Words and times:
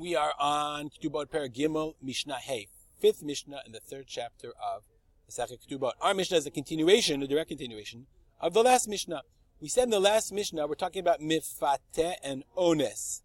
We 0.00 0.16
are 0.16 0.32
on 0.40 0.88
Ketubot 0.88 1.26
Paragimel 1.26 1.92
Mishnah 2.00 2.36
Hey, 2.36 2.68
fifth 3.02 3.22
Mishnah 3.22 3.60
in 3.66 3.72
the 3.72 3.80
third 3.80 4.06
chapter 4.08 4.48
of 4.48 4.84
the 5.26 5.32
Sachet 5.32 5.58
Ketubot. 5.58 5.92
Our 6.00 6.14
Mishnah 6.14 6.38
is 6.38 6.46
a 6.46 6.50
continuation, 6.50 7.22
a 7.22 7.26
direct 7.26 7.50
continuation 7.50 8.06
of 8.40 8.54
the 8.54 8.62
last 8.62 8.88
Mishnah. 8.88 9.20
We 9.60 9.68
said 9.68 9.84
in 9.84 9.90
the 9.90 10.00
last 10.00 10.32
Mishnah 10.32 10.66
we're 10.66 10.74
talking 10.74 11.00
about 11.00 11.20
Mifateh 11.20 12.14
and 12.24 12.44
Ones. 12.56 13.22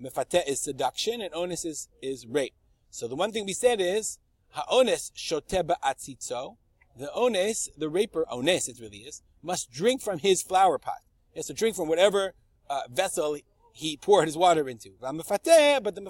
Mifateh 0.00 0.46
is 0.46 0.60
seduction 0.62 1.20
and 1.20 1.34
Ones 1.34 1.64
is, 1.64 1.88
is 2.00 2.28
rape. 2.28 2.54
So 2.90 3.08
the 3.08 3.16
one 3.16 3.32
thing 3.32 3.44
we 3.44 3.52
said 3.52 3.80
is 3.80 4.20
Ha'ones 4.50 5.10
shoteba 5.16 5.74
atzitzo. 5.84 6.58
The 6.96 7.10
ones, 7.16 7.70
the 7.76 7.88
raper, 7.88 8.24
ones 8.30 8.68
it 8.68 8.78
really 8.80 8.98
is, 8.98 9.20
must 9.42 9.72
drink 9.72 10.00
from 10.00 10.20
his 10.20 10.44
flower 10.44 10.78
pot. 10.78 11.02
He 11.32 11.40
has 11.40 11.46
to 11.46 11.54
drink 11.54 11.74
from 11.74 11.88
whatever 11.88 12.34
uh, 12.70 12.82
vessel 12.88 13.36
he 13.76 13.96
poured 13.96 14.26
his 14.26 14.36
water 14.36 14.68
into. 14.68 14.90
But 15.00 15.16
the 15.16 16.00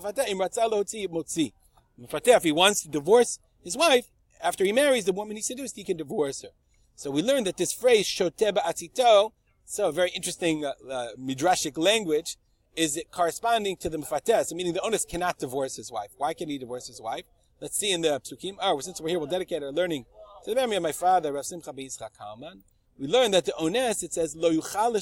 motzi. 1.10 1.52
If 1.98 2.42
he 2.42 2.52
wants 2.52 2.82
to 2.82 2.88
divorce 2.88 3.38
his 3.62 3.76
wife, 3.76 4.10
after 4.42 4.64
he 4.64 4.72
marries 4.72 5.06
the 5.06 5.12
woman 5.12 5.36
he 5.36 5.42
seduced, 5.42 5.74
he 5.76 5.82
can 5.82 5.96
divorce 5.96 6.42
her. 6.42 6.50
So 6.94 7.10
we 7.10 7.22
learned 7.22 7.46
that 7.46 7.56
this 7.56 7.72
phrase, 7.72 8.06
shoteba 8.06 8.60
atzito, 8.60 9.32
so 9.64 9.90
very 9.90 10.10
interesting 10.10 10.64
uh, 10.64 10.72
uh, 10.90 11.08
midrashic 11.18 11.78
language, 11.78 12.36
is 12.76 12.98
it 12.98 13.10
corresponding 13.10 13.76
to 13.78 13.88
the 13.88 13.96
mefateh, 13.96 14.44
so 14.44 14.54
meaning 14.54 14.74
the 14.74 14.82
onus 14.82 15.06
cannot 15.06 15.38
divorce 15.38 15.76
his 15.76 15.90
wife. 15.90 16.10
Why 16.18 16.34
can 16.34 16.50
he 16.50 16.58
divorce 16.58 16.86
his 16.86 17.00
wife? 17.00 17.24
Let's 17.60 17.78
see 17.78 17.92
in 17.92 18.02
the 18.02 18.20
psukim. 18.20 18.56
Oh, 18.60 18.78
since 18.80 19.00
we're 19.00 19.08
here, 19.08 19.18
we'll 19.18 19.28
dedicate 19.28 19.62
our 19.62 19.72
learning 19.72 20.04
to 20.44 20.50
the 20.50 20.56
memory 20.56 20.76
of 20.76 20.82
my 20.82 20.92
father, 20.92 21.32
Rav 21.32 21.46
Simcha 21.46 21.72
B'Yitzchak 21.72 22.18
Kalman. 22.18 22.62
We 22.98 23.06
learned 23.06 23.32
that 23.32 23.46
the 23.46 23.54
ones, 23.58 24.02
it 24.02 24.12
says, 24.12 24.36
lo 24.36 24.52
yuchal 24.52 24.92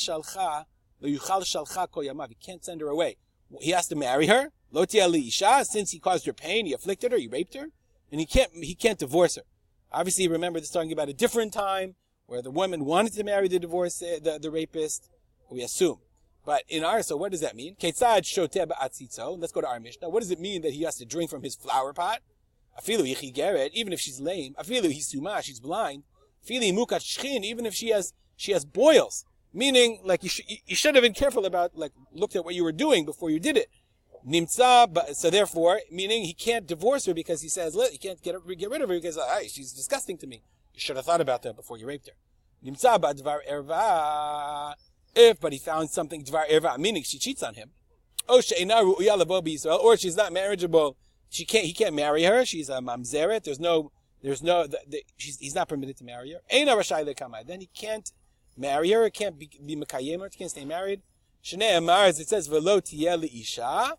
He 1.02 2.36
can't 2.40 2.64
send 2.64 2.80
her 2.80 2.88
away. 2.88 3.16
He 3.60 3.70
has 3.70 3.88
to 3.88 3.96
marry 3.96 4.26
her. 4.26 4.50
Since 4.72 5.90
he 5.90 5.98
caused 5.98 6.26
her 6.26 6.32
pain, 6.32 6.66
he 6.66 6.72
afflicted 6.72 7.12
her, 7.12 7.18
he 7.18 7.28
raped 7.28 7.54
her, 7.54 7.68
and 8.10 8.20
he 8.20 8.26
can't, 8.26 8.50
he 8.54 8.74
can't 8.74 8.98
divorce 8.98 9.36
her. 9.36 9.42
Obviously, 9.92 10.26
remember 10.28 10.58
this 10.58 10.70
talking 10.70 10.92
about 10.92 11.08
a 11.10 11.14
different 11.14 11.52
time 11.52 11.96
where 12.26 12.40
the 12.40 12.50
woman 12.50 12.84
wanted 12.86 13.12
to 13.14 13.24
marry 13.24 13.48
the 13.48 13.58
divorce, 13.58 14.00
eh, 14.02 14.18
the, 14.22 14.38
the 14.38 14.50
rapist. 14.50 15.10
We 15.50 15.62
assume. 15.62 15.98
But 16.46 16.62
in 16.68 16.82
our, 16.82 17.02
so 17.02 17.16
what 17.16 17.30
does 17.30 17.42
that 17.42 17.54
mean? 17.54 17.76
Let's 17.80 18.00
go 18.00 18.46
to 19.60 19.68
our 19.68 19.80
Mishnah. 19.80 20.08
What 20.08 20.20
does 20.20 20.30
it 20.30 20.40
mean 20.40 20.62
that 20.62 20.72
he 20.72 20.82
has 20.84 20.96
to 20.96 21.04
drink 21.04 21.30
from 21.30 21.42
his 21.42 21.54
flower 21.54 21.92
pot? 21.92 22.20
Afilu 22.80 23.04
even 23.74 23.92
if 23.92 24.00
she's 24.00 24.18
lame. 24.18 24.54
Afilu 24.54 24.92
she's 25.42 25.60
blind. 25.60 26.04
Shchin, 26.48 27.44
even 27.44 27.66
if 27.66 27.74
she 27.74 27.90
has, 27.90 28.14
she 28.34 28.52
has 28.52 28.64
boils. 28.64 29.26
Meaning, 29.52 30.00
like, 30.04 30.22
you, 30.22 30.28
sh- 30.28 30.60
you 30.66 30.76
should 30.76 30.94
have 30.94 31.02
been 31.02 31.12
careful 31.14 31.44
about, 31.44 31.76
like, 31.76 31.92
looked 32.12 32.36
at 32.36 32.44
what 32.44 32.54
you 32.54 32.64
were 32.64 32.72
doing 32.72 33.04
before 33.04 33.30
you 33.30 33.38
did 33.38 33.56
it. 33.56 33.68
Nimtza, 34.26 35.14
so 35.14 35.30
therefore, 35.30 35.80
meaning 35.90 36.22
he 36.22 36.32
can't 36.32 36.66
divorce 36.66 37.06
her 37.06 37.14
because 37.14 37.42
he 37.42 37.48
says, 37.48 37.74
look, 37.74 37.90
he 37.90 37.98
can't 37.98 38.22
get, 38.22 38.36
get 38.56 38.70
rid 38.70 38.80
of 38.80 38.88
her 38.88 38.94
because, 38.94 39.16
hey, 39.16 39.48
she's 39.48 39.72
disgusting 39.72 40.16
to 40.18 40.26
me. 40.26 40.42
You 40.72 40.80
should 40.80 40.96
have 40.96 41.04
thought 41.04 41.20
about 41.20 41.42
that 41.42 41.56
before 41.56 41.76
you 41.76 41.86
raped 41.86 42.08
her. 42.08 42.14
Nimtza 42.64 42.98
dvar 42.98 43.40
erva. 43.50 44.74
If, 45.14 45.40
but 45.40 45.52
he 45.52 45.58
found 45.58 45.90
something 45.90 46.24
dvar 46.24 46.48
erva, 46.48 46.78
meaning 46.78 47.02
she 47.02 47.18
cheats 47.18 47.42
on 47.42 47.54
him. 47.54 47.72
Or 48.28 48.40
she's 48.40 48.64
not 50.16 50.32
marriageable 50.32 50.96
she 51.32 51.46
can't. 51.46 51.64
He 51.64 51.72
can't 51.72 51.94
marry 51.94 52.24
her. 52.24 52.44
She's 52.44 52.68
a 52.68 52.74
mamzeret. 52.74 53.44
There's 53.44 53.58
no. 53.58 53.90
There's 54.22 54.42
no. 54.42 54.66
The, 54.66 54.80
the, 54.86 55.02
he's 55.16 55.54
not 55.54 55.68
permitted 55.68 55.96
to 55.96 56.04
marry 56.04 56.32
her. 56.32 56.40
Then 56.50 57.60
he 57.60 57.70
can't 57.74 58.12
marry 58.56 58.90
her. 58.90 59.04
It 59.04 59.14
can't 59.14 59.38
be, 59.38 59.50
be 59.64 59.76
mekayem 59.76 60.20
her. 60.20 60.28
He 60.30 60.38
can't 60.38 60.50
stay 60.50 60.64
married. 60.64 61.02
Shnei 61.44 61.76
Amar, 61.76 62.08
it 62.08 62.16
says, 62.16 62.46
velo 62.46 62.80
isha. 62.80 63.96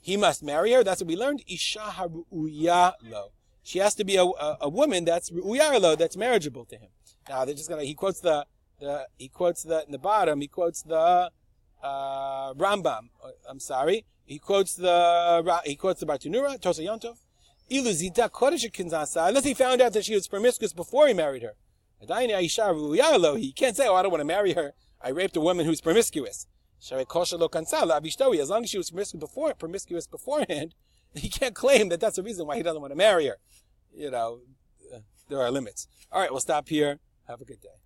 He 0.00 0.16
must 0.16 0.42
marry 0.42 0.72
her. 0.72 0.84
That's 0.84 1.00
what 1.00 1.08
we 1.08 1.16
learned. 1.16 1.42
Isha 1.48 1.94
haruya 1.96 2.94
lo. 3.02 3.32
She 3.62 3.78
has 3.78 3.94
to 3.94 4.04
be 4.04 4.16
a, 4.16 4.24
a, 4.24 4.58
a 4.62 4.68
woman 4.68 5.04
that's 5.04 5.30
ruya 5.30 5.80
lo, 5.80 5.96
that's 5.96 6.16
marriageable 6.16 6.66
to 6.68 6.76
him. 6.76 6.90
Now 7.28 7.44
they're 7.44 7.54
just 7.54 7.68
gonna. 7.68 7.84
He 7.84 7.94
quotes 7.94 8.20
the 8.20 8.46
the. 8.78 9.06
He 9.16 9.28
quotes 9.28 9.62
the 9.62 9.84
in 9.86 9.92
the 9.92 9.98
bottom. 9.98 10.40
He 10.42 10.48
quotes 10.48 10.82
the 10.82 11.30
uh, 11.82 12.54
Rambam. 12.54 13.08
Uh, 13.24 13.30
I'm 13.48 13.60
sorry. 13.60 14.04
He 14.26 14.38
quotes 14.38 14.74
the 14.74 15.60
he 15.64 15.76
quotes 15.76 16.00
the 16.00 16.06
Bartenura, 16.06 16.60
Tosa 16.60 16.82
Yontov. 16.82 17.16
Iluzita 17.70 18.30
Kodesh 18.30 18.68
unless 19.26 19.44
he 19.44 19.54
found 19.54 19.80
out 19.80 19.92
that 19.94 20.04
she 20.04 20.14
was 20.14 20.28
promiscuous 20.28 20.72
before 20.72 21.08
he 21.08 21.14
married 21.14 21.42
her. 21.42 21.54
He 23.34 23.52
can't 23.52 23.76
say, 23.76 23.86
oh, 23.88 23.94
I 23.94 24.02
don't 24.02 24.10
want 24.10 24.20
to 24.20 24.26
marry 24.26 24.52
her. 24.54 24.72
I 25.00 25.10
raped 25.10 25.36
a 25.36 25.40
woman 25.40 25.66
who's 25.66 25.80
promiscuous. 25.80 26.46
As 26.80 26.90
long 26.90 28.64
as 28.64 28.70
she 28.70 28.78
was 28.78 28.90
promiscuous, 28.90 29.12
before, 29.12 29.54
promiscuous 29.54 30.06
beforehand, 30.06 30.74
he 31.14 31.28
can't 31.28 31.54
claim 31.54 31.88
that 31.88 32.00
that's 32.00 32.16
the 32.16 32.22
reason 32.22 32.46
why 32.46 32.56
he 32.56 32.62
doesn't 32.62 32.80
want 32.80 32.92
to 32.92 32.96
marry 32.96 33.26
her. 33.26 33.38
You 33.94 34.10
know, 34.10 34.40
uh, 34.94 34.98
there 35.28 35.40
are 35.40 35.50
limits. 35.50 35.88
All 36.10 36.20
right, 36.20 36.30
we'll 36.30 36.40
stop 36.40 36.68
here. 36.68 36.98
Have 37.28 37.40
a 37.40 37.44
good 37.44 37.60
day. 37.60 37.83